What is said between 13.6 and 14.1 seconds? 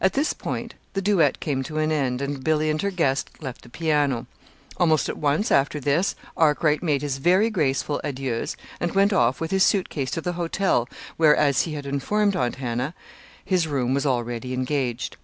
room was